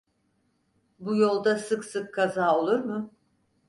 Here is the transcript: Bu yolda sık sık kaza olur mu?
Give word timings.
Bu 0.99 1.15
yolda 1.15 1.57
sık 1.59 1.85
sık 1.85 2.13
kaza 2.13 2.57
olur 2.57 2.79
mu? 2.79 3.13